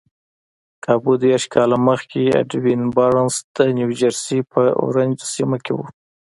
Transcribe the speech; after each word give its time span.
کابو 0.85 1.13
دېرش 1.23 1.43
کاله 1.53 1.77
مخکې 1.89 2.19
ايډوين 2.37 2.81
بارنس 2.95 3.35
د 3.55 3.57
نيوجرسي 3.77 4.39
په 4.51 4.61
اورنج 4.83 5.15
سيمه 5.33 5.57
کې 5.65 5.71
و. 5.75 5.79